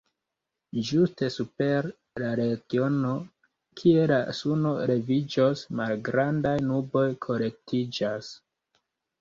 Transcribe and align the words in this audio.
Ĝuste 0.85 1.27
super 1.33 1.87
la 2.23 2.31
regiono, 2.39 3.11
kie 3.81 4.07
la 4.13 4.19
suno 4.39 4.73
leviĝos, 4.93 5.63
malgrandaj 5.81 6.59
nuboj 6.73 7.07
kolektiĝas. 7.29 8.33